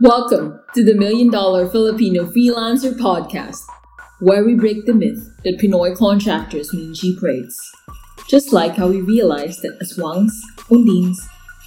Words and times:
Welcome 0.00 0.60
to 0.76 0.84
the 0.84 0.94
Million 0.94 1.28
Dollar 1.28 1.68
Filipino 1.68 2.26
Freelancer 2.26 2.96
Podcast, 2.96 3.64
where 4.20 4.44
we 4.44 4.54
break 4.54 4.86
the 4.86 4.94
myth 4.94 5.28
that 5.42 5.58
Pinoy 5.58 5.96
contractors 5.96 6.72
mean 6.72 6.94
cheap 6.94 7.20
rates. 7.20 7.58
Just 8.28 8.52
like 8.52 8.76
how 8.76 8.86
we 8.86 9.00
realized 9.00 9.62
that 9.62 9.76
aswangs, 9.80 10.30
undins, 10.70 11.16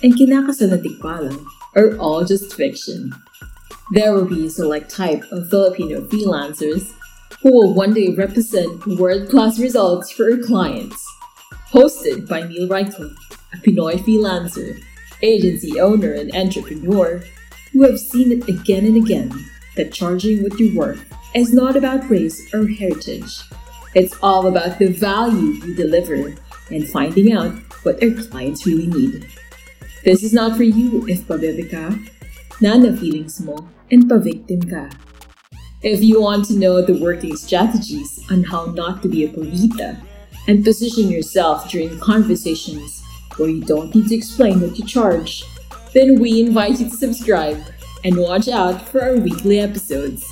and 0.02 0.14
kinakasal 0.14 0.70
na 0.70 0.78
tikbalang 0.78 1.46
are 1.76 1.98
all 1.98 2.24
just 2.24 2.56
fiction. 2.56 3.14
There 3.92 4.14
will 4.14 4.24
be 4.24 4.46
a 4.46 4.50
select 4.50 4.90
type 4.90 5.26
of 5.30 5.50
Filipino 5.50 6.00
freelancers 6.00 6.94
who 7.42 7.52
will 7.52 7.74
one 7.74 7.94
day 7.94 8.16
represent 8.16 8.88
world-class 8.88 9.60
results 9.60 10.10
for 10.10 10.32
our 10.32 10.38
clients. 10.38 11.06
Hosted 11.74 12.30
by 12.30 12.44
Neil 12.44 12.70
Reichel, 12.70 13.14
a 13.52 13.58
Pinoy 13.58 14.00
freelancer, 14.00 14.80
agency 15.22 15.82
owner, 15.82 16.14
and 16.14 16.34
entrepreneur 16.34 17.22
who 17.72 17.84
have 17.84 18.00
seen 18.00 18.32
it 18.32 18.48
again 18.48 18.86
and 18.86 18.98
again 18.98 19.32
that 19.76 19.94
charging 19.94 20.44
with 20.44 20.60
your 20.60 20.76
worth 20.76 21.06
is 21.34 21.54
not 21.54 21.76
about 21.76 22.10
race 22.10 22.54
or 22.54 22.68
heritage. 22.68 23.42
It's 23.96 24.18
all 24.22 24.48
about 24.48 24.80
the 24.80 24.88
value 24.88 25.54
you 25.64 25.76
deliver 25.76 26.34
and 26.70 26.88
finding 26.88 27.34
out 27.34 27.54
what 27.84 28.02
our 28.04 28.12
clients 28.12 28.66
really 28.66 28.88
need. 28.88 29.28
This 30.04 30.24
is 30.24 30.34
not 30.34 30.58
for 30.58 30.64
you 30.64 31.08
if 31.08 31.28
pabebe 31.28 31.70
ka, 31.70 31.96
nana 32.60 32.96
feelings 32.98 33.40
mo, 33.42 33.68
and 33.92 34.08
pa-victim 34.08 34.62
ka. 34.64 34.90
If 35.84 36.04
you 36.04 36.22
want 36.22 36.46
to 36.46 36.58
know 36.58 36.82
the 36.82 37.00
working 37.02 37.36
strategies 37.36 38.20
on 38.30 38.44
how 38.44 38.66
not 38.66 39.02
to 39.02 39.10
be 39.10 39.26
a 39.26 39.30
pavita 39.30 40.00
and 40.48 40.64
position 40.64 41.10
yourself 41.10 41.70
during 41.70 42.00
conversations 42.00 43.04
where 43.38 43.50
you 43.50 43.64
don't 43.64 43.94
need 43.96 44.08
to 44.10 44.16
explain 44.16 44.62
what 44.62 44.78
you 44.78 44.86
charge, 44.86 45.44
then 45.94 46.20
we 46.20 46.40
invite 46.40 46.80
you 46.80 46.88
to 46.88 46.96
subscribe 46.96 47.60
and 48.06 48.16
watch 48.16 48.48
out 48.48 48.80
for 48.88 49.04
our 49.04 49.20
weekly 49.20 49.60
episodes. 49.60 50.24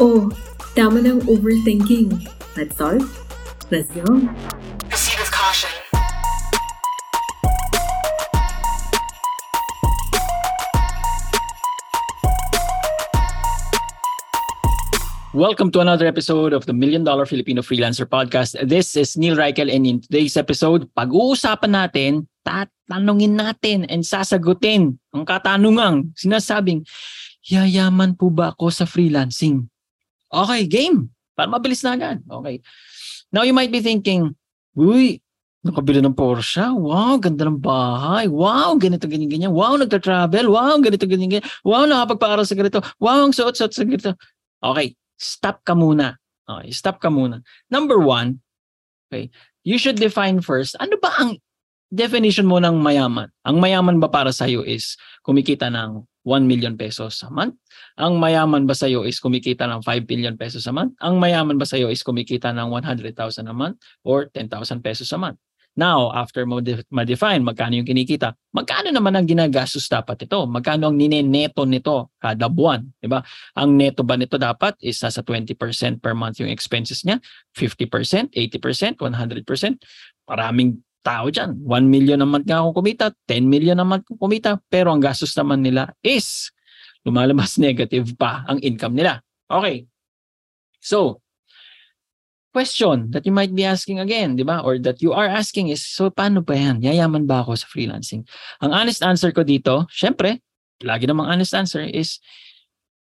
Oh, 0.00 0.32
tama 0.72 1.04
ng 1.04 1.20
overthinking. 1.28 2.24
Let's 2.56 2.72
start? 2.80 3.04
Let's 3.68 3.92
go! 3.92 4.08
Proceed 4.88 5.20
with 5.20 5.28
caution. 5.28 5.68
Welcome 15.36 15.70
to 15.76 15.80
another 15.84 16.08
episode 16.08 16.56
of 16.56 16.64
the 16.64 16.72
Million 16.72 17.04
Dollar 17.04 17.28
Filipino 17.28 17.60
Freelancer 17.60 18.08
Podcast. 18.08 18.56
This 18.64 18.96
is 18.96 19.12
Neil 19.16 19.36
Reichel 19.36 19.68
and 19.68 19.84
in 19.86 20.00
today's 20.00 20.40
episode, 20.40 20.88
pag-uusapan 20.96 21.70
natin, 21.76 22.26
tatanungin 22.42 23.36
natin 23.36 23.84
and 23.88 24.02
sasagutin 24.02 24.96
ang 25.12 25.24
katanungang 25.24 26.10
sinasabing, 26.16 26.84
yayaman 27.44 28.16
po 28.16 28.32
ba 28.32 28.52
ako 28.52 28.72
sa 28.72 28.84
freelancing? 28.84 29.68
Okay, 30.30 30.64
game. 30.66 31.10
Para 31.34 31.50
mabilis 31.50 31.82
na 31.82 31.96
agad. 31.96 32.18
Okay. 32.24 32.62
Now 33.32 33.42
you 33.46 33.54
might 33.54 33.72
be 33.72 33.82
thinking, 33.82 34.34
uy, 34.76 35.22
nakabili 35.60 36.00
ng 36.00 36.16
Porsche. 36.16 36.64
Wow, 36.72 37.20
ganda 37.20 37.44
ng 37.48 37.60
bahay. 37.60 38.26
Wow, 38.28 38.80
ganito, 38.80 39.04
ganyan, 39.04 39.28
ganyan. 39.28 39.52
Wow, 39.52 39.76
nagta-travel. 39.76 40.48
Wow, 40.48 40.80
ganito, 40.80 41.04
ganyan, 41.04 41.28
ganyan. 41.28 41.46
Wow, 41.62 41.84
nakapagpaaral 41.84 42.44
sa 42.48 42.56
ganito. 42.56 42.80
Wow, 42.96 43.28
ang 43.28 43.34
suot-suot 43.36 43.72
sa 43.72 43.84
ganito. 43.84 44.16
Okay, 44.60 44.96
stop 45.20 45.60
ka 45.64 45.76
muna. 45.76 46.16
Okay, 46.48 46.70
stop 46.72 46.98
ka 46.98 47.12
muna. 47.12 47.44
Number 47.68 48.00
one, 48.00 48.40
okay, 49.08 49.30
you 49.62 49.76
should 49.76 50.00
define 50.00 50.40
first, 50.40 50.74
ano 50.80 50.96
ba 50.98 51.12
ang 51.20 51.38
definition 51.90 52.46
mo 52.46 52.62
ng 52.62 52.78
mayaman? 52.78 53.28
Ang 53.42 53.58
mayaman 53.58 53.98
ba 53.98 54.06
para 54.06 54.30
sa'yo 54.30 54.62
is 54.62 54.94
kumikita 55.26 55.68
ng 55.68 56.06
1 56.22 56.46
million 56.46 56.78
pesos 56.78 57.18
a 57.26 57.30
month? 57.34 57.58
Ang 57.98 58.22
mayaman 58.22 58.64
ba 58.64 58.78
sa'yo 58.78 59.02
is 59.02 59.18
kumikita 59.18 59.66
ng 59.66 59.82
5 59.82 60.06
billion 60.06 60.38
pesos 60.38 60.64
a 60.70 60.72
month? 60.72 60.94
Ang 61.02 61.18
mayaman 61.18 61.58
ba 61.58 61.66
sa'yo 61.66 61.90
is 61.90 62.06
kumikita 62.06 62.54
ng 62.54 62.70
100,000 62.70 63.10
a 63.50 63.54
month 63.54 63.82
or 64.06 64.30
10,000 64.30 64.80
pesos 64.80 65.10
a 65.10 65.18
month? 65.18 65.36
Now, 65.78 66.10
after 66.10 66.42
mo 66.50 66.58
de- 66.58 66.82
ma-define 66.90 67.46
magkano 67.46 67.78
yung 67.78 67.86
kinikita, 67.86 68.34
magkano 68.50 68.90
naman 68.90 69.14
ang 69.14 69.26
ginagastos 69.26 69.86
dapat 69.86 70.26
ito? 70.26 70.42
Magkano 70.50 70.90
ang 70.90 70.96
nineneto 70.98 71.62
nito 71.62 72.10
kada 72.18 72.50
buwan? 72.50 72.82
Di 72.98 73.06
ba? 73.06 73.22
Ang 73.54 73.78
neto 73.78 74.02
ba 74.02 74.18
nito 74.18 74.34
dapat 74.34 74.74
is 74.82 74.98
nasa 74.98 75.22
20% 75.22 75.54
per 76.02 76.14
month 76.18 76.42
yung 76.42 76.50
expenses 76.50 77.06
niya? 77.06 77.22
50%, 77.54 78.34
80%, 78.34 78.98
100%? 78.98 79.80
Maraming 80.26 80.82
tao 81.00 81.28
dyan. 81.32 81.56
1 81.64 81.86
million 81.88 82.20
a 82.20 82.28
month 82.28 82.46
nga 82.46 82.60
akong 82.60 82.76
kumita, 82.76 83.12
10 83.28 83.48
million 83.48 83.78
a 83.80 83.86
month 83.86 84.06
kumita, 84.16 84.60
pero 84.68 84.92
ang 84.92 85.00
gastos 85.00 85.32
naman 85.36 85.64
nila 85.64 85.92
is 86.04 86.52
lumalabas 87.04 87.56
negative 87.66 88.16
pa 88.16 88.44
ang 88.46 88.60
income 88.60 88.96
nila. 88.96 89.24
Okay. 89.48 89.88
So, 90.80 91.20
question 92.52 93.10
that 93.14 93.24
you 93.24 93.32
might 93.32 93.54
be 93.54 93.64
asking 93.64 93.98
again, 94.02 94.36
di 94.36 94.44
ba? 94.44 94.60
Or 94.60 94.78
that 94.82 95.02
you 95.02 95.14
are 95.14 95.26
asking 95.26 95.70
is, 95.70 95.82
so 95.86 96.10
paano 96.10 96.44
ba 96.44 96.54
yan? 96.58 96.82
Yayaman 96.82 97.26
ba 97.26 97.42
ako 97.42 97.56
sa 97.56 97.66
freelancing? 97.70 98.26
Ang 98.60 98.74
honest 98.74 99.02
answer 99.02 99.30
ko 99.30 99.46
dito, 99.46 99.86
syempre, 99.90 100.42
lagi 100.82 101.06
namang 101.06 101.30
honest 101.30 101.54
answer 101.54 101.82
is, 101.86 102.18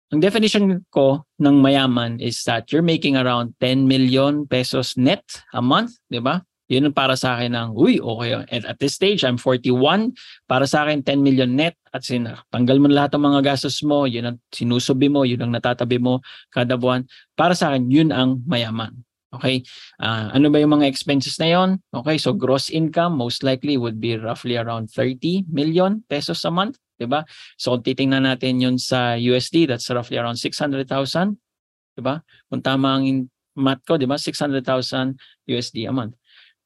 ang 0.08 0.24
definition 0.24 0.88
ko 0.88 1.28
ng 1.36 1.60
mayaman 1.60 2.16
is 2.24 2.40
that 2.48 2.72
you're 2.72 2.86
making 2.86 3.20
around 3.20 3.52
10 3.60 3.84
million 3.92 4.48
pesos 4.48 4.96
net 4.96 5.24
a 5.52 5.60
month, 5.60 6.00
di 6.08 6.24
ba? 6.24 6.47
Yun 6.68 6.92
para 6.92 7.16
sa 7.16 7.40
akin 7.40 7.56
ng, 7.56 7.70
uy, 7.80 8.04
okay. 8.04 8.44
At 8.52 8.64
at 8.68 8.78
this 8.80 9.00
stage, 9.00 9.24
I'm 9.24 9.40
41. 9.40 10.12
Para 10.48 10.68
sa 10.68 10.84
akin, 10.84 11.00
10 11.00 11.24
million 11.24 11.48
net. 11.48 11.80
At 11.96 12.04
sin, 12.04 12.28
tanggal 12.52 12.78
mo 12.78 12.92
lahat 12.92 13.16
ng 13.16 13.24
mga 13.24 13.40
gastos 13.56 13.80
mo, 13.88 14.04
yun 14.04 14.36
ang 14.36 14.38
sinusubi 14.52 15.08
mo, 15.08 15.24
yun 15.24 15.40
ang 15.48 15.56
natatabi 15.56 15.96
mo 15.96 16.20
kada 16.52 16.76
buwan. 16.76 17.08
Para 17.40 17.56
sa 17.56 17.72
akin, 17.72 17.88
yun 17.88 18.12
ang 18.12 18.44
mayaman. 18.44 18.92
Okay? 19.32 19.64
Uh, 20.00 20.32
ano 20.32 20.48
ba 20.52 20.60
yung 20.60 20.76
mga 20.76 20.88
expenses 20.88 21.40
na 21.40 21.52
yon? 21.52 21.70
Okay, 21.92 22.20
so 22.20 22.32
gross 22.32 22.72
income 22.72 23.16
most 23.16 23.44
likely 23.44 23.76
would 23.76 24.00
be 24.00 24.16
roughly 24.16 24.56
around 24.56 24.92
30 24.92 25.48
million 25.52 26.04
pesos 26.08 26.44
a 26.48 26.52
month. 26.52 26.80
'di 26.98 27.06
ba? 27.06 27.24
So 27.56 27.78
kung 27.78 27.86
titingnan 27.86 28.26
natin 28.26 28.58
yun 28.58 28.76
sa 28.82 29.16
USD, 29.16 29.70
that's 29.70 29.88
roughly 29.94 30.18
around 30.18 30.42
600,000. 30.42 30.90
'di 30.90 32.02
ba? 32.02 32.26
Kung 32.50 32.62
tama 32.66 32.98
ang 32.98 33.30
math 33.54 33.86
ko, 33.86 33.96
'di 34.02 34.10
ba? 34.10 34.18
600,000 34.18 35.16
USD 35.46 35.86
a 35.86 35.94
month. 35.94 36.18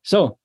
So, 0.02 0.42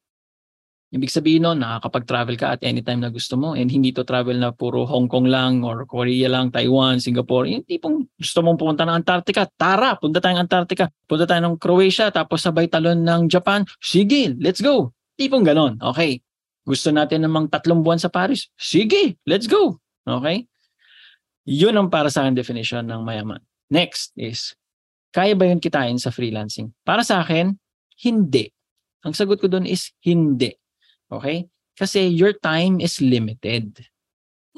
ibig 0.95 1.13
sabihin 1.13 1.45
nun, 1.45 1.61
nakakapag-travel 1.61 2.37
ka 2.41 2.57
at 2.57 2.61
anytime 2.65 3.03
na 3.03 3.13
gusto 3.13 3.37
mo 3.37 3.53
and 3.53 3.69
hindi 3.69 3.93
to 3.93 4.07
travel 4.07 4.37
na 4.39 4.55
puro 4.55 4.89
Hong 4.89 5.11
Kong 5.11 5.29
lang 5.29 5.61
or 5.67 5.85
Korea 5.85 6.31
lang, 6.31 6.49
Taiwan, 6.49 7.03
Singapore. 7.03 7.51
Yung 7.51 7.65
tipong 7.67 8.07
gusto 8.17 8.39
mong 8.41 8.57
pumunta 8.57 8.87
ng 8.87 9.03
Antarctica, 9.03 9.45
tara, 9.59 9.99
punta 10.01 10.23
tayong 10.23 10.47
Antarctica. 10.47 10.89
Punta 11.05 11.29
tayo 11.29 11.41
ng 11.43 11.57
Croatia, 11.61 12.09
tapos 12.09 12.41
sabay 12.41 12.71
talon 12.71 13.03
ng 13.03 13.29
Japan. 13.29 13.67
Sige, 13.83 14.33
let's 14.41 14.65
go. 14.65 14.95
Tipong 15.21 15.45
ganon. 15.45 15.77
Okay. 15.81 16.23
Gusto 16.67 16.91
natin 16.91 17.23
namang 17.23 17.47
tatlong 17.47 17.85
buwan 17.85 18.01
sa 18.01 18.11
Paris. 18.11 18.51
Sige, 18.59 19.21
let's 19.29 19.47
go. 19.47 19.79
Okay? 20.03 20.51
Yun 21.47 21.79
ang 21.79 21.89
para 21.93 22.11
sa 22.11 22.27
akin 22.27 22.35
definition 22.35 22.83
ng 22.83 23.07
mayaman. 23.07 23.39
Next 23.71 24.11
is, 24.19 24.55
kaya 25.15 25.39
ba 25.39 25.47
yun 25.47 25.63
kitain 25.63 25.95
sa 25.99 26.11
freelancing? 26.11 26.75
Para 26.83 27.07
sa 27.07 27.23
akin, 27.23 27.55
hindi. 28.03 28.51
Ang 29.07 29.15
sagot 29.15 29.39
ko 29.39 29.47
doon 29.47 29.71
is 29.71 29.95
hindi. 30.03 30.51
Okay? 31.07 31.47
Kasi 31.79 32.11
your 32.11 32.35
time 32.35 32.83
is 32.83 32.99
limited. 32.99 33.87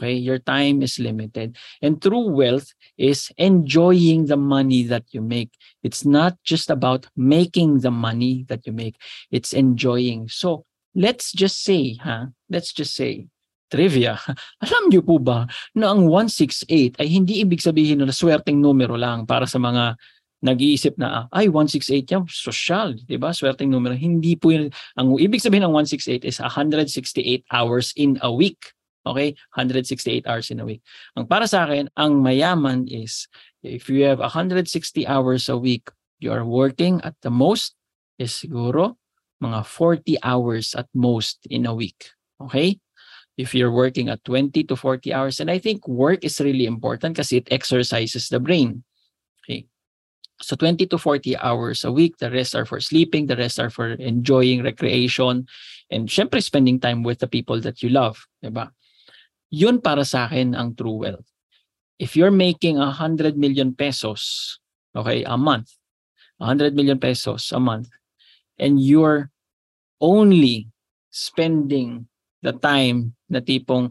Okay? 0.01 0.17
Your 0.17 0.41
time 0.41 0.81
is 0.81 0.97
limited. 0.97 1.61
And 1.85 2.01
true 2.01 2.33
wealth 2.33 2.73
is 2.97 3.29
enjoying 3.37 4.33
the 4.33 4.41
money 4.41 4.89
that 4.89 5.05
you 5.13 5.21
make. 5.21 5.53
It's 5.85 6.09
not 6.09 6.41
just 6.41 6.73
about 6.73 7.05
making 7.13 7.85
the 7.85 7.93
money 7.93 8.49
that 8.49 8.65
you 8.65 8.73
make. 8.73 8.97
It's 9.29 9.53
enjoying. 9.53 10.33
So, 10.33 10.65
let's 10.97 11.29
just 11.37 11.61
say, 11.61 12.01
ha? 12.01 12.33
Let's 12.49 12.73
just 12.73 12.97
say, 12.97 13.29
trivia. 13.69 14.17
Alam 14.65 14.89
niyo 14.89 15.05
po 15.05 15.21
ba 15.21 15.45
na 15.77 15.93
ang 15.93 16.09
168 16.09 16.97
ay 16.97 17.09
hindi 17.09 17.45
ibig 17.45 17.61
sabihin 17.61 18.01
na 18.01 18.15
swerteng 18.15 18.59
numero 18.59 18.97
lang 18.97 19.29
para 19.29 19.45
sa 19.45 19.61
mga 19.61 20.01
nag-iisip 20.43 20.95
na, 20.99 21.27
ay, 21.35 21.51
168 21.51 22.15
yan, 22.15 22.25
social, 22.31 22.95
di 22.95 23.19
ba? 23.19 23.35
Swerteng 23.35 23.71
numero. 23.71 23.95
Hindi 23.99 24.39
po 24.39 24.55
yun. 24.55 24.71
Ang 24.95 25.19
ibig 25.19 25.43
sabihin 25.43 25.67
ng 25.67 25.75
168 25.75 26.23
is 26.23 26.39
168 26.39 27.43
hours 27.51 27.91
in 27.99 28.19
a 28.23 28.31
week. 28.31 28.71
Okay? 29.03 29.35
168 29.57 30.27
hours 30.29 30.51
in 30.55 30.63
a 30.63 30.67
week. 30.67 30.85
Ang 31.19 31.27
para 31.27 31.51
sa 31.51 31.67
akin, 31.67 31.91
ang 31.99 32.23
mayaman 32.23 32.87
is, 32.87 33.27
if 33.67 33.91
you 33.91 34.07
have 34.07 34.23
160 34.23 34.69
hours 35.07 35.51
a 35.51 35.59
week, 35.59 35.91
you 36.23 36.31
are 36.31 36.47
working 36.47 37.03
at 37.03 37.15
the 37.23 37.31
most 37.31 37.75
is 38.19 38.35
siguro 38.35 38.99
mga 39.39 39.63
40 39.67 40.19
hours 40.23 40.75
at 40.75 40.87
most 40.95 41.47
in 41.51 41.67
a 41.67 41.75
week. 41.75 42.11
Okay? 42.43 42.79
If 43.39 43.55
you're 43.55 43.71
working 43.71 44.11
at 44.11 44.23
20 44.27 44.67
to 44.67 44.75
40 44.75 45.15
hours, 45.15 45.39
and 45.39 45.51
I 45.51 45.63
think 45.63 45.87
work 45.87 46.27
is 46.27 46.43
really 46.43 46.67
important 46.67 47.15
kasi 47.17 47.39
it 47.39 47.49
exercises 47.55 48.29
the 48.29 48.43
brain. 48.43 48.83
So 50.41 50.57
20 50.57 50.87
to 50.87 50.99
40 50.99 51.37
hours 51.39 51.85
a 51.85 51.93
week. 51.93 52.19
The 52.19 52.31
rest 52.31 52.55
are 52.55 52.65
for 52.65 52.81
sleeping. 52.81 53.27
The 53.27 53.37
rest 53.37 53.59
are 53.59 53.71
for 53.71 53.91
enjoying 53.99 54.63
recreation. 54.63 55.47
And 55.91 56.09
syempre, 56.09 56.43
spending 56.43 56.79
time 56.79 57.03
with 57.03 57.19
the 57.19 57.27
people 57.27 57.61
that 57.63 57.83
you 57.83 57.89
love. 57.89 58.27
Diba? 58.45 58.71
Yun 59.51 59.81
para 59.81 60.05
sa 60.05 60.29
akin 60.29 60.55
ang 60.55 60.77
true 60.77 61.03
wealth. 61.03 61.27
if 61.99 62.15
you're 62.15 62.35
making 62.35 62.79
100 62.79 63.37
million 63.37 63.75
pesos, 63.75 64.59
okay, 64.95 65.25
a 65.25 65.37
month, 65.37 65.75
100 66.39 66.75
million 66.75 66.99
pesos 66.99 67.51
a 67.53 67.61
month, 67.61 67.91
and 68.59 68.81
you're 68.81 69.31
only 70.01 70.71
spending 71.11 72.07
the 72.43 72.55
time 72.55 73.15
na 73.29 73.43
tipong 73.43 73.91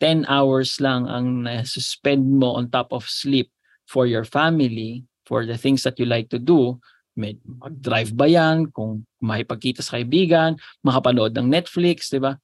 10 0.00 0.28
hours 0.28 0.76
lang 0.84 1.08
ang 1.08 1.48
suspend 1.64 2.28
mo 2.28 2.60
on 2.60 2.68
top 2.68 2.92
of 2.92 3.08
sleep 3.08 3.48
for 3.88 4.04
your 4.04 4.24
family, 4.24 5.04
for 5.26 5.44
the 5.44 5.58
things 5.58 5.82
that 5.82 5.98
you 5.98 6.06
like 6.06 6.30
to 6.30 6.38
do, 6.38 6.78
mag-drive 7.18 8.14
ba 8.14 8.30
yan, 8.30 8.70
kung 8.70 9.04
makipagkita 9.18 9.82
sa 9.82 9.98
kaibigan, 9.98 10.54
makapanood 10.86 11.34
ng 11.34 11.48
Netflix, 11.50 12.12
di 12.12 12.22
ba? 12.22 12.38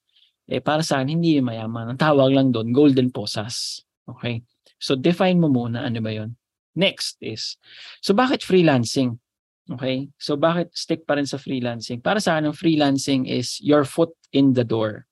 Eh 0.50 0.58
para 0.58 0.82
sa 0.82 1.00
akin, 1.00 1.16
hindi 1.16 1.38
mayaman. 1.38 1.94
Ang 1.94 2.00
tawag 2.00 2.34
lang 2.34 2.50
doon, 2.50 2.74
golden 2.74 3.14
posas. 3.14 3.86
Okay? 4.08 4.42
So 4.82 4.98
define 4.98 5.38
mo 5.38 5.46
muna 5.46 5.86
ano 5.86 6.02
ba 6.02 6.10
yon. 6.10 6.34
Next 6.74 7.20
is, 7.20 7.60
so 8.00 8.16
bakit 8.16 8.42
freelancing? 8.42 9.20
Okay? 9.70 10.10
So 10.18 10.34
bakit 10.34 10.74
stick 10.74 11.06
pa 11.06 11.14
rin 11.20 11.28
sa 11.28 11.38
freelancing? 11.38 12.02
Para 12.02 12.18
sa 12.18 12.34
akin, 12.36 12.50
ang 12.50 12.56
freelancing 12.56 13.28
is 13.28 13.62
your 13.62 13.86
foot 13.86 14.10
in 14.34 14.56
the 14.56 14.66
door. 14.66 15.06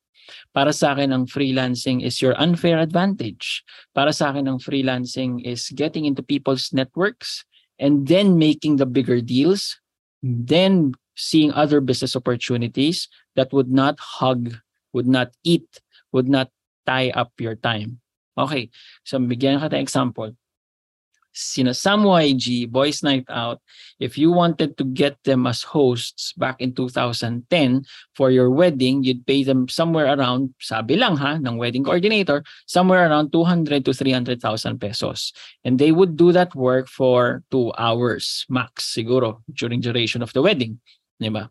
Para 0.54 0.72
sa 0.72 0.94
akin, 0.94 1.10
ang 1.10 1.24
freelancing 1.26 2.02
is 2.02 2.22
your 2.22 2.34
unfair 2.38 2.78
advantage. 2.78 3.62
Para 3.94 4.14
sa 4.14 4.30
akin, 4.30 4.46
ang 4.46 4.58
freelancing 4.62 5.42
is 5.42 5.70
getting 5.74 6.06
into 6.06 6.22
people's 6.22 6.70
networks 6.70 7.44
and 7.80 8.06
then 8.06 8.36
making 8.36 8.76
the 8.76 8.86
bigger 8.86 9.24
deals, 9.24 9.80
then 10.22 10.92
seeing 11.16 11.50
other 11.52 11.80
business 11.80 12.14
opportunities 12.14 13.08
that 13.34 13.52
would 13.52 13.72
not 13.72 13.98
hug, 13.98 14.60
would 14.92 15.08
not 15.08 15.32
eat, 15.42 15.80
would 16.12 16.28
not 16.28 16.52
tie 16.86 17.10
up 17.16 17.32
your 17.40 17.56
time. 17.56 17.98
Okay, 18.36 18.70
so 19.02 19.18
bigyan 19.18 19.58
ka 19.58 19.72
ng 19.72 19.80
example 19.80 20.36
sina 21.32 21.74
Sam 21.74 22.02
YG, 22.02 22.68
Boys 22.70 23.02
Night 23.02 23.24
Out, 23.28 23.60
if 23.98 24.18
you 24.18 24.32
wanted 24.32 24.76
to 24.78 24.84
get 24.84 25.16
them 25.24 25.46
as 25.46 25.62
hosts 25.62 26.32
back 26.34 26.60
in 26.60 26.74
2010 26.74 27.84
for 28.14 28.30
your 28.30 28.50
wedding, 28.50 29.04
you'd 29.04 29.26
pay 29.26 29.44
them 29.44 29.68
somewhere 29.68 30.06
around, 30.06 30.54
sabi 30.60 30.96
lang 30.96 31.16
ha, 31.16 31.38
ng 31.38 31.56
wedding 31.56 31.84
coordinator, 31.84 32.42
somewhere 32.66 33.08
around 33.08 33.30
200 33.32 33.84
to 33.84 33.92
300,000 33.92 34.80
pesos. 34.80 35.32
And 35.64 35.78
they 35.78 35.92
would 35.92 36.16
do 36.16 36.32
that 36.32 36.54
work 36.54 36.88
for 36.88 37.42
two 37.50 37.72
hours 37.78 38.46
max 38.48 38.94
siguro 38.94 39.42
during 39.52 39.80
duration 39.80 40.22
of 40.22 40.32
the 40.32 40.42
wedding. 40.42 40.80
Diba? 41.20 41.50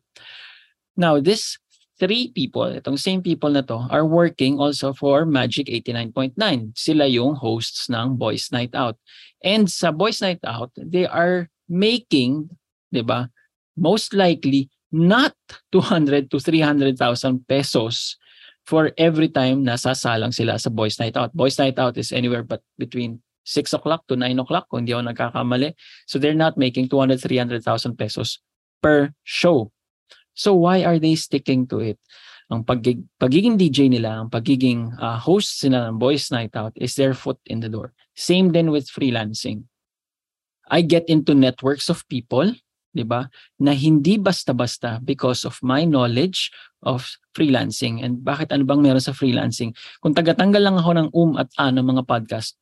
Now, 0.97 1.19
this 1.19 1.57
three 1.99 2.31
people, 2.31 2.71
itong 2.71 2.97
same 2.97 3.21
people 3.21 3.51
na 3.51 3.61
to, 3.67 3.85
are 3.91 4.07
working 4.07 4.57
also 4.57 4.95
for 4.95 5.27
Magic 5.27 5.67
89.9. 5.67 6.39
Sila 6.73 7.05
yung 7.05 7.35
hosts 7.35 7.91
ng 7.91 8.15
Boys 8.15 8.49
Night 8.55 8.71
Out. 8.73 8.95
And 9.43 9.67
sa 9.67 9.91
Boys 9.91 10.23
Night 10.23 10.39
Out, 10.47 10.71
they 10.79 11.05
are 11.05 11.51
making, 11.67 12.49
di 12.89 13.03
ba, 13.03 13.27
most 13.75 14.15
likely 14.15 14.71
not 14.89 15.35
200 15.71 16.31
to 16.31 16.39
300,000 16.39 16.95
pesos 17.45 18.17
for 18.65 18.91
every 18.97 19.29
time 19.29 19.65
nasasalang 19.65 20.33
sila 20.33 20.57
sa 20.57 20.71
Boys 20.71 20.97
Night 20.97 21.19
Out. 21.19 21.35
Boys 21.35 21.59
Night 21.59 21.77
Out 21.77 21.99
is 21.99 22.15
anywhere 22.15 22.43
but 22.43 22.63
between 22.79 23.21
6 23.49 23.73
o'clock 23.73 24.05
to 24.05 24.15
9 24.15 24.29
o'clock 24.39 24.69
kung 24.69 24.85
hindi 24.85 24.93
ako 24.93 25.09
nagkakamali. 25.09 25.73
So 26.05 26.21
they're 26.21 26.37
not 26.37 26.53
making 26.53 26.89
200, 26.89 27.17
300,000 27.17 27.65
pesos 27.97 28.37
per 28.81 29.11
show. 29.25 29.73
So 30.39 30.55
why 30.55 30.87
are 30.87 30.95
they 30.95 31.19
sticking 31.19 31.67
to 31.67 31.83
it? 31.83 31.99
Ang 32.47 32.63
pagig 32.63 33.03
pagiging 33.19 33.59
DJ 33.59 33.91
nila, 33.91 34.23
ang 34.23 34.31
pagiging 34.31 34.95
uh, 34.95 35.19
host 35.19 35.59
sila 35.59 35.91
ng 35.91 35.99
Boys 35.99 36.31
Night 36.31 36.55
Out 36.55 36.71
is 36.79 36.95
their 36.95 37.11
foot 37.11 37.37
in 37.51 37.59
the 37.59 37.67
door. 37.67 37.91
Same 38.15 38.55
then 38.55 38.71
with 38.71 38.87
freelancing. 38.87 39.67
I 40.71 40.79
get 40.79 41.11
into 41.11 41.35
networks 41.35 41.91
of 41.91 42.07
people, 42.07 42.55
'di 42.95 43.03
ba? 43.03 43.27
Na 43.59 43.75
hindi 43.75 44.15
basta-basta 44.15 45.03
because 45.03 45.43
of 45.43 45.59
my 45.59 45.83
knowledge 45.83 46.49
of 46.87 47.03
freelancing. 47.35 48.01
And 48.01 48.23
bakit 48.23 48.55
ano 48.55 48.63
bang 48.63 48.79
meron 48.79 49.03
sa 49.03 49.11
freelancing? 49.13 49.75
Kung 49.99 50.15
tagatanggal 50.15 50.63
lang 50.63 50.79
ako 50.79 50.91
ng 50.95 51.09
um 51.11 51.31
at 51.35 51.51
a 51.59 51.67
ng 51.67 51.83
mga 51.83 52.07
podcast, 52.07 52.55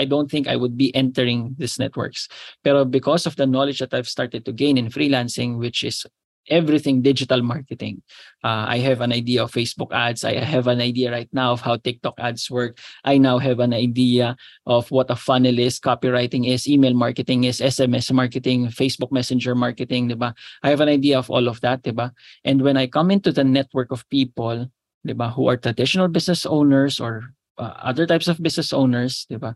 I 0.00 0.08
don't 0.08 0.30
think 0.30 0.48
I 0.48 0.56
would 0.56 0.80
be 0.80 0.94
entering 0.94 1.58
these 1.58 1.78
networks. 1.78 2.26
Pero 2.62 2.88
because 2.88 3.26
of 3.26 3.34
the 3.36 3.46
knowledge 3.46 3.84
that 3.84 3.92
I've 3.92 4.10
started 4.10 4.46
to 4.46 4.52
gain 4.54 4.78
in 4.78 4.90
freelancing, 4.90 5.58
which 5.58 5.82
is 5.82 6.06
everything 6.50 7.02
digital 7.02 7.42
marketing. 7.42 8.02
Uh, 8.42 8.66
I 8.68 8.78
have 8.78 9.00
an 9.00 9.12
idea 9.12 9.42
of 9.42 9.52
Facebook 9.52 9.92
ads. 9.92 10.24
I 10.24 10.34
have 10.38 10.66
an 10.66 10.80
idea 10.80 11.10
right 11.10 11.28
now 11.32 11.52
of 11.52 11.60
how 11.60 11.76
TikTok 11.76 12.14
ads 12.18 12.50
work. 12.50 12.78
I 13.04 13.18
now 13.18 13.38
have 13.38 13.60
an 13.60 13.74
idea 13.74 14.36
of 14.66 14.90
what 14.90 15.10
a 15.10 15.16
funnel 15.16 15.58
is, 15.58 15.80
copywriting 15.80 16.48
is, 16.48 16.68
email 16.68 16.94
marketing 16.94 17.44
is, 17.44 17.60
SMS 17.60 18.12
marketing, 18.12 18.68
Facebook 18.68 19.12
Messenger 19.12 19.54
marketing, 19.54 20.08
diba? 20.08 20.34
I 20.62 20.70
have 20.70 20.80
an 20.80 20.88
idea 20.88 21.18
of 21.18 21.30
all 21.30 21.48
of 21.48 21.60
that, 21.62 21.82
diba? 21.82 22.12
And 22.44 22.62
when 22.62 22.76
I 22.76 22.86
come 22.86 23.10
into 23.10 23.32
the 23.32 23.44
network 23.44 23.90
of 23.90 24.08
people, 24.08 24.70
diba, 25.06 25.32
who 25.34 25.48
are 25.48 25.56
traditional 25.56 26.08
business 26.08 26.46
owners 26.46 27.00
or 27.00 27.34
uh, 27.58 27.74
other 27.82 28.06
types 28.06 28.28
of 28.28 28.42
business 28.42 28.72
owners, 28.72 29.26
diba? 29.30 29.54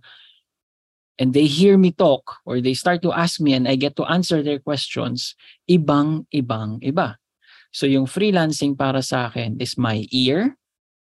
And 1.19 1.33
they 1.33 1.45
hear 1.45 1.77
me 1.77 1.93
talk 1.93 2.41
or 2.45 2.61
they 2.61 2.75
start 2.75 3.03
to 3.03 3.13
ask 3.13 3.41
me 3.41 3.53
and 3.53 3.69
I 3.69 3.77
get 3.77 3.97
to 3.97 4.09
answer 4.09 4.43
their 4.43 4.59
questions, 4.59 5.35
ibang-ibang 5.69 6.81
iba. 6.81 7.17
So 7.73 7.89
yung 7.89 8.07
freelancing 8.07 8.77
para 8.77 9.01
sa 9.01 9.33
akin 9.33 9.57
is 9.61 9.81
my 9.81 10.05
ear, 10.13 10.57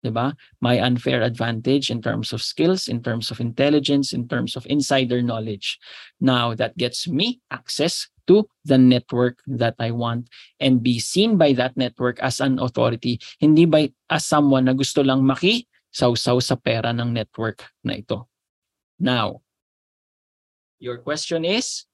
'di 0.05 0.13
ba? 0.13 0.37
My 0.61 0.77
unfair 0.81 1.25
advantage 1.25 1.89
in 1.89 2.01
terms 2.01 2.29
of 2.33 2.45
skills, 2.45 2.85
in 2.85 3.01
terms 3.01 3.29
of 3.33 3.41
intelligence, 3.41 4.13
in 4.13 4.29
terms 4.29 4.53
of 4.53 4.65
insider 4.69 5.21
knowledge. 5.21 5.81
Now 6.21 6.53
that 6.57 6.77
gets 6.77 7.09
me 7.09 7.41
access 7.49 8.09
to 8.25 8.49
the 8.65 8.77
network 8.77 9.41
that 9.45 9.77
I 9.77 9.93
want 9.93 10.29
and 10.57 10.81
be 10.81 10.97
seen 10.97 11.37
by 11.37 11.53
that 11.57 11.77
network 11.77 12.17
as 12.21 12.41
an 12.41 12.57
authority, 12.57 13.21
hindi 13.37 13.65
by 13.65 13.93
as 14.09 14.25
someone 14.25 14.65
na 14.65 14.73
gusto 14.73 15.05
lang 15.05 15.21
maki 15.21 15.69
sausaw 15.93 16.41
sa 16.41 16.57
pera 16.57 16.93
ng 16.93 17.13
network 17.13 17.65
na 17.85 18.01
ito. 18.01 18.25
Now, 18.97 19.44
Your 20.85 21.01
question 21.01 21.41
is, 21.41 21.89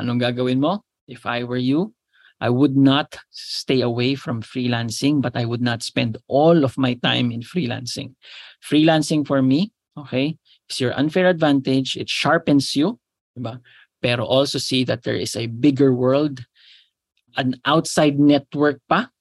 anong 0.00 0.24
gagawin 0.24 0.64
mo? 0.64 0.80
If 1.04 1.28
I 1.28 1.44
were 1.44 1.60
you, 1.60 1.92
I 2.40 2.48
would 2.48 2.72
not 2.72 3.20
stay 3.28 3.84
away 3.84 4.16
from 4.16 4.40
freelancing, 4.40 5.20
but 5.20 5.36
I 5.36 5.44
would 5.44 5.60
not 5.60 5.84
spend 5.84 6.16
all 6.24 6.64
of 6.64 6.80
my 6.80 6.96
time 7.04 7.28
in 7.28 7.44
freelancing. 7.44 8.16
Freelancing 8.64 9.28
for 9.28 9.44
me, 9.44 9.76
okay, 9.92 10.40
is 10.72 10.80
your 10.80 10.96
unfair 10.96 11.28
advantage. 11.28 12.00
It 12.00 12.08
sharpens 12.08 12.72
you, 12.72 12.96
diba? 13.36 13.60
pero 14.00 14.24
also 14.24 14.56
see 14.56 14.88
that 14.88 15.04
there 15.04 15.20
is 15.20 15.36
a 15.36 15.52
bigger 15.52 15.92
world, 15.92 16.40
an 17.36 17.60
outside 17.68 18.16
network 18.16 18.80
pa, 18.88 19.12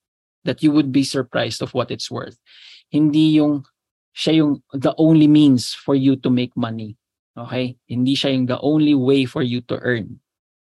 that 0.48 0.64
you 0.64 0.72
would 0.72 0.96
be 0.96 1.04
surprised 1.04 1.60
of 1.60 1.76
what 1.76 1.92
it's 1.92 2.08
worth. 2.08 2.40
Hindi 2.88 3.36
yung 3.44 3.68
siya 4.16 4.40
yung 4.40 4.64
the 4.72 4.96
only 4.96 5.28
means 5.28 5.76
for 5.76 5.92
you 5.92 6.16
to 6.24 6.32
make 6.32 6.56
money. 6.56 6.96
Okay? 7.38 7.78
Hindi 7.90 8.14
siya 8.16 8.34
yung 8.34 8.48
the 8.48 8.60
only 8.62 8.96
way 8.96 9.26
for 9.26 9.42
you 9.42 9.62
to 9.70 9.78
earn. 9.82 10.20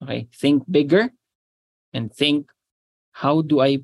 Okay? 0.04 0.28
Think 0.36 0.64
bigger 0.70 1.12
and 1.94 2.12
think 2.12 2.52
how 3.16 3.42
do 3.42 3.64
I 3.64 3.84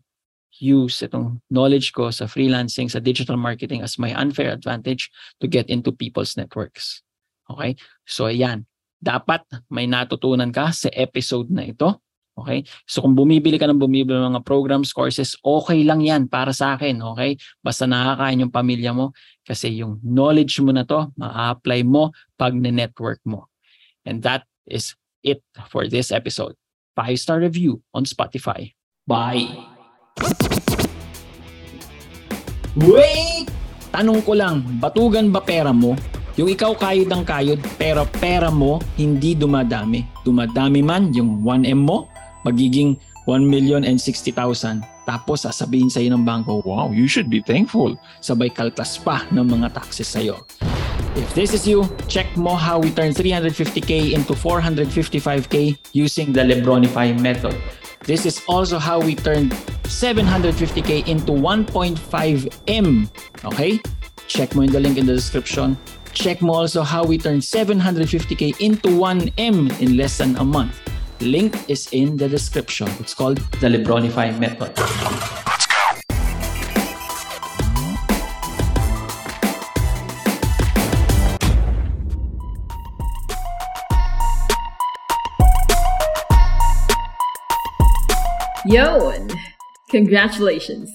use 0.60 1.00
itong 1.00 1.40
knowledge 1.48 1.96
ko 1.96 2.12
sa 2.12 2.28
freelancing, 2.28 2.92
sa 2.92 3.00
digital 3.00 3.40
marketing 3.40 3.82
as 3.82 3.98
my 3.98 4.12
unfair 4.14 4.52
advantage 4.52 5.10
to 5.40 5.48
get 5.48 5.72
into 5.72 5.96
people's 5.96 6.36
networks. 6.36 7.02
Okay? 7.50 7.80
So 8.04 8.28
ayan, 8.28 8.68
dapat 9.02 9.42
may 9.72 9.88
natutunan 9.90 10.54
ka 10.54 10.70
sa 10.76 10.92
episode 10.94 11.50
na 11.50 11.72
ito 11.72 11.98
Okay? 12.44 12.66
So 12.90 13.06
kung 13.06 13.14
bumibili 13.14 13.62
ka 13.62 13.70
ng 13.70 13.80
bumibili 13.80 14.18
ng 14.18 14.36
mga 14.36 14.44
programs, 14.44 14.92
courses, 14.92 15.38
okay 15.46 15.86
lang 15.86 16.02
yan 16.02 16.28
para 16.28 16.52
sa 16.52 16.76
akin. 16.76 17.00
Okay? 17.16 17.38
Basta 17.62 17.86
nakakain 17.86 18.42
yung 18.44 18.54
pamilya 18.54 18.92
mo 18.92 19.16
kasi 19.46 19.82
yung 19.82 20.02
knowledge 20.04 20.60
mo 20.62 20.74
na 20.74 20.84
to, 20.84 21.10
ma-apply 21.16 21.86
mo 21.86 22.12
pag 22.36 22.54
network 22.54 23.22
mo. 23.24 23.50
And 24.06 24.26
that 24.26 24.50
is 24.66 24.98
it 25.22 25.46
for 25.70 25.86
this 25.86 26.10
episode. 26.10 26.58
Five-star 26.98 27.40
review 27.40 27.80
on 27.94 28.04
Spotify. 28.04 28.74
Bye! 29.08 29.48
Wait! 32.78 33.48
Tanong 33.92 34.24
ko 34.24 34.32
lang, 34.32 34.64
batugan 34.80 35.36
ba 35.36 35.44
pera 35.44 35.76
mo? 35.76 36.00
Yung 36.40 36.48
ikaw 36.48 36.72
kayod 36.80 37.12
ng 37.12 37.28
kayod, 37.28 37.60
pero 37.76 38.08
pera 38.08 38.48
mo 38.48 38.80
hindi 38.96 39.36
dumadami. 39.36 40.08
Dumadami 40.24 40.80
man 40.80 41.12
yung 41.12 41.44
1M 41.44 41.84
mo, 41.84 42.08
magiging 42.46 42.98
1 43.26 43.46
million 43.46 43.86
and 43.86 44.00
60,000. 44.00 44.34
Tapos 45.06 45.46
sasabihin 45.46 45.90
sa 45.90 46.02
iyo 46.02 46.14
ng 46.18 46.26
bangko, 46.26 46.62
wow, 46.66 46.90
you 46.90 47.06
should 47.06 47.30
be 47.30 47.42
thankful. 47.42 47.94
Sabay 48.22 48.50
kaltas 48.50 48.98
pa 48.98 49.26
ng 49.30 49.46
mga 49.46 49.74
taxes 49.74 50.10
sa 50.10 50.22
iyo. 50.22 50.42
If 51.20 51.28
this 51.36 51.52
is 51.52 51.68
you, 51.68 51.84
check 52.08 52.32
mo 52.40 52.56
how 52.56 52.80
we 52.80 52.88
turn 52.88 53.12
350k 53.12 54.16
into 54.16 54.32
455k 54.32 55.76
using 55.92 56.32
the 56.32 56.40
Lebronify 56.40 57.12
method. 57.20 57.52
This 58.08 58.26
is 58.26 58.42
also 58.48 58.80
how 58.80 58.98
we 59.04 59.14
turned 59.14 59.52
750k 59.92 61.12
into 61.12 61.36
1.5M. 61.36 62.90
Okay? 63.44 63.80
Check 64.32 64.56
mo 64.56 64.64
in 64.64 64.72
the 64.72 64.80
link 64.80 64.98
in 64.98 65.06
the 65.06 65.14
description. 65.14 65.76
Check 66.16 66.42
mo 66.42 66.64
also 66.64 66.82
how 66.82 67.04
we 67.04 67.20
turned 67.20 67.44
750k 67.44 68.64
into 68.64 68.88
1M 68.88 69.68
in 69.84 69.98
less 69.98 70.18
than 70.18 70.40
a 70.40 70.46
month. 70.48 70.80
Link 71.22 71.70
is 71.70 71.88
in 71.92 72.18
the 72.18 72.28
description. 72.28 72.90
It's 73.00 73.14
called 73.14 73.38
the 73.38 73.68
Lebronify 73.68 74.38
method. 74.40 74.74
Yo! 88.66 89.14
Congratulations! 89.90 90.90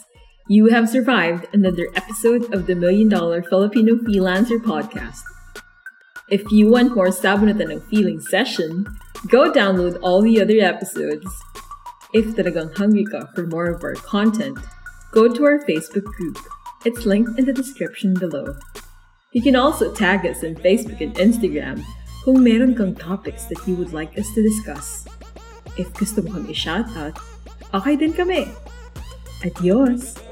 You 0.48 0.66
have 0.66 0.88
survived 0.88 1.46
another 1.52 1.86
episode 1.94 2.52
of 2.52 2.66
the 2.66 2.74
Million 2.74 3.08
Dollar 3.08 3.42
Filipino 3.42 3.94
Freelancer 3.94 4.58
Podcast. 4.58 5.22
If 6.30 6.50
you 6.50 6.68
want 6.68 6.96
more 6.96 7.14
Sabunutan 7.14 7.70
ng 7.70 7.80
Feeling 7.86 8.18
session, 8.18 8.86
go 9.28 9.50
download 9.52 9.98
all 10.02 10.22
the 10.22 10.40
other 10.40 10.60
episodes. 10.60 11.26
If 12.12 12.36
talagang 12.36 12.76
hungry 12.76 13.04
ka 13.04 13.28
for 13.34 13.46
more 13.46 13.70
of 13.70 13.82
our 13.82 13.94
content, 13.94 14.58
go 15.12 15.28
to 15.28 15.44
our 15.44 15.64
Facebook 15.64 16.04
group. 16.04 16.38
It's 16.84 17.04
linked 17.04 17.38
in 17.38 17.44
the 17.44 17.52
description 17.52 18.14
below. 18.14 18.56
You 19.32 19.42
can 19.42 19.56
also 19.56 19.92
tag 19.92 20.24
us 20.24 20.44
on 20.44 20.56
Facebook 20.64 21.00
and 21.00 21.14
Instagram 21.16 21.84
kung 22.24 22.42
meron 22.42 22.74
kang 22.74 22.94
topics 22.94 23.46
that 23.46 23.62
you 23.68 23.74
would 23.76 23.92
like 23.92 24.18
us 24.18 24.26
to 24.34 24.42
discuss. 24.42 25.06
If 25.76 25.92
gusto 25.94 26.24
mo 26.24 26.40
kami 26.40 26.56
shoutout, 26.56 27.20
okay 27.70 27.94
din 27.94 28.16
kami. 28.16 28.48
Adios! 29.44 30.25